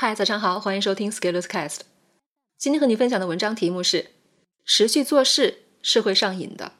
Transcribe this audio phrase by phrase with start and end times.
[0.00, 1.80] 嗨，早上好，欢迎收听 Scalers Cast。
[2.56, 4.12] 今天和你分享的文章题目是：
[4.64, 6.74] 持续做事是会上瘾的。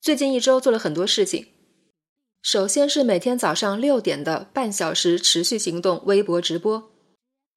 [0.00, 1.48] 最近一周做了很多事情，
[2.40, 6.90] 首先是每天早上六点的半小时持续行动微博直播，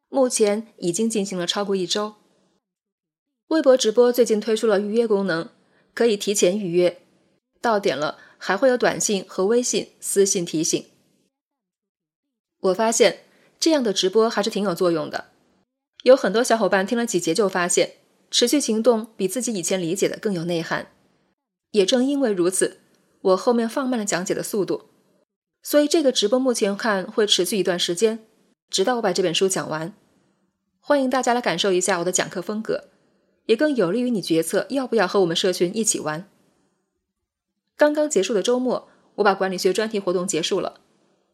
[0.09, 2.15] 目前已经进行了超过一周。
[3.47, 5.49] 微博直播最近推出了预约功能，
[5.93, 7.01] 可以提前预约，
[7.61, 10.85] 到点了还会有短信和微信私信提醒。
[12.59, 13.19] 我发现
[13.59, 15.25] 这样的直播还是挺有作用的，
[16.03, 17.93] 有很多小伙伴听了几节就发现，
[18.29, 20.91] 持续行动比自己以前理解的更有内涵。
[21.71, 22.79] 也正因为如此，
[23.21, 24.83] 我后面放慢了讲解的速度，
[25.61, 28.25] 所以这个直播目前看会持续一段时间，
[28.69, 29.93] 直到我把这本书讲完。
[30.79, 32.85] 欢迎大家来感受一下我的讲课风格，
[33.47, 36.29] 也更有利于你决策要不要和我们社群一起玩。
[37.75, 40.79] 刚刚结束的周末，我把管理学专题活动结束了，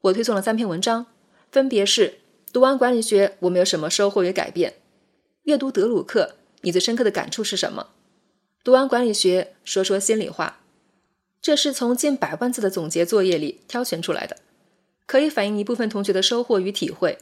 [0.02, 1.06] 我推送了三篇文章。
[1.54, 2.16] 分别是
[2.52, 4.74] 读完管理学，我们有什么收获与改变？
[5.44, 7.90] 阅读德鲁克，你最深刻的感触是什么？
[8.64, 10.64] 读完管理学，说说心里话。
[11.44, 14.38] 这是从近百万字的总结作业里挑选出来的，
[15.06, 17.20] 可以反映一部分同学的收获与体会。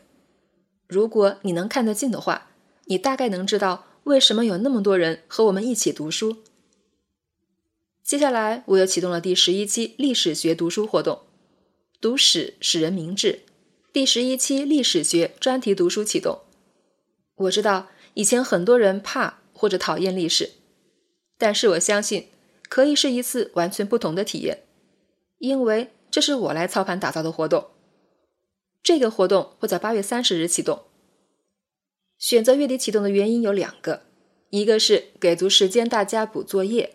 [0.88, 2.52] 如果你能看得进的话，
[2.86, 6.38] 你大概能知道为什么有那么多人和我们一起读书。
[8.02, 11.24] 接下来，我又启动了第十一期历史学读书活动，
[12.00, 13.42] 读史使人明智。
[13.94, 16.40] 第十一期历史学专题读书启动。
[17.36, 20.52] 我知道以前很多人怕或者讨厌历史，
[21.38, 22.30] 但是我相信
[22.70, 24.64] 可以是一次完全不同的体验，
[25.40, 27.68] 因为这是我来操盘打造的活动。
[28.82, 30.84] 这个活动会在八月三十日启动。
[32.18, 34.04] 选择月底启动的原因有两个，
[34.52, 36.94] 一个是给足时间大家补作业，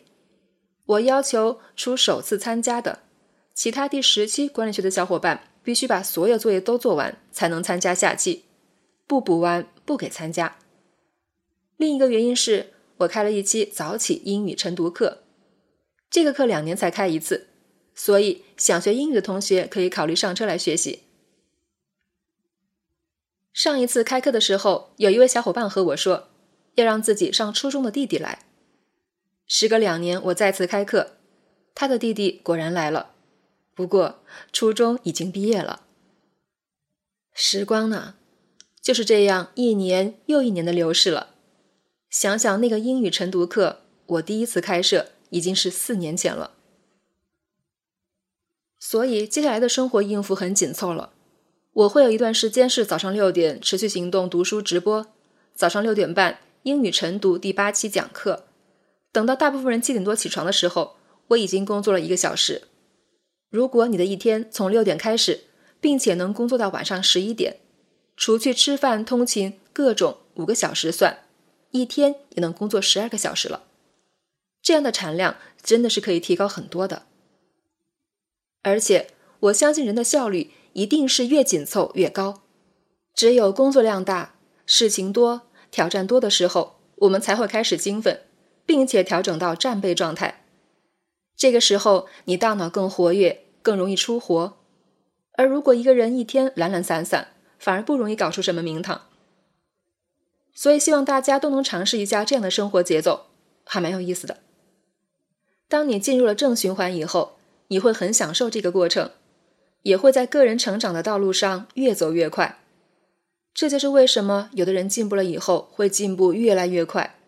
[0.87, 3.01] 我要求除首次参加的
[3.53, 5.51] 其他第十期管理学的小伙伴。
[5.67, 8.45] 必须把所有作业都做完，才能参加下期。
[9.05, 10.59] 不补完不给参加。
[11.77, 15.25] 另一个原因是我开了一期早起英语晨读课，
[16.09, 17.49] 这个课两年才开一次，
[17.97, 21.01] 所以想学英语的同学可以考虑上车来学习。
[23.53, 26.29] 上一次开课的时候，有一位小伙伴和我说，
[26.77, 28.39] 要让自己上初中的弟弟来。
[29.49, 31.17] 时隔两年，我再次开课，
[31.75, 33.16] 他的弟弟果然来了。
[33.77, 34.23] 不过，
[34.53, 35.83] 初中已经毕业了。
[37.35, 38.15] 时光呢，
[38.81, 41.35] 就是这样一年又一年的流逝了。
[42.09, 46.53] 想想那个英语晨读课，我第一次开设已经是四年前了。
[48.79, 51.13] 所以，接下来的生活应付很紧凑了。
[51.75, 55.07] 我会有一段时间是早上六点持续行动读书直播，
[55.55, 58.47] 早上六点半英语晨读第八期讲课。
[59.13, 60.97] 等到大部分人七点多起床的时候，
[61.29, 62.63] 我已经工作了一个小时。
[63.57, 65.45] 如果你的一天从六点开始，
[65.81, 67.57] 并且能工作到晚上十一点，
[68.15, 71.21] 除去吃饭、通勤各种五个小时算，
[71.71, 73.65] 一天也能工作十二个小时了。
[74.61, 77.07] 这样的产量真的是可以提高很多的。
[78.61, 82.43] 而且我相信人的效率一定是越紧凑越高。
[83.15, 84.35] 只有工作量大、
[84.67, 88.21] 事情多、挑战多的时候，我们才会开始兴奋，
[88.67, 90.45] 并且调整到战备状态。
[91.35, 94.57] 这个时候，你大脑更活跃，更容易出活。
[95.33, 99.09] 而如果一个人一天懒懒散散，反而不容易搞出什么名堂。
[100.55, 103.27] 所以，希望大家都能尝试一下这样的生活节奏，
[103.65, 104.37] 还蛮有意思的。
[105.67, 109.11] 当你进入了正循环以后，你会很享受这个过程，
[109.83, 112.61] 也会在个人成长的道路上越走越快。
[113.53, 117.19] 这就是为什么有的人进步了以后会进步越来越快。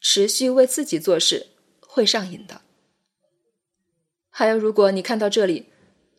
[0.00, 1.48] 持续为自己做事
[1.80, 2.62] 会上瘾的。
[4.36, 5.66] 还有，如果你看到这里，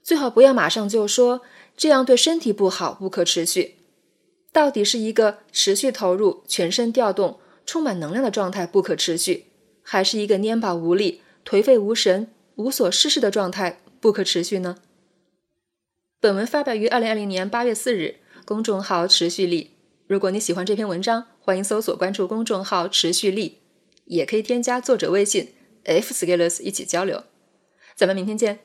[0.02, 1.42] 最好不要马上就说
[1.76, 3.76] 这样对身体不好，不可持续。
[4.54, 9.48] 到底是一个持续投入、全身调动、充满能量的状态不可持续，
[9.84, 14.78] 还是一个蔫巴无力、颓废无神、无所事事的状态不可持续呢？
[16.22, 19.72] 本文发表于二零二零年八月四日，公众号“持续力”。
[20.08, 23.58] 如果你喜欢这篇文章，欢迎搜索关注公众号“持续力”，
[24.08, 25.50] 也可以添加作者微信
[25.84, 27.26] f scalers 一起交流。
[27.96, 28.65] 咱们明天见。